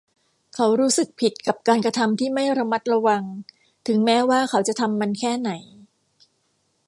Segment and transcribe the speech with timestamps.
[0.55, 3.23] เขารู้สึกผิดกับการกระทำที่ไม่ระมัดระวัง
[3.87, 5.51] ถึงแม้ว่าเขาจะทำมันแค่ไหน